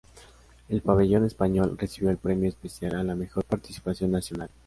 El 0.67 0.81
pabellón 0.81 1.25
español 1.25 1.77
recibió 1.77 2.09
el 2.09 2.17
Premio 2.17 2.49
Especial 2.49 2.95
a 2.95 3.03
la 3.03 3.13
mejor 3.13 3.43
participación 3.45 4.09
nacional. 4.09 4.49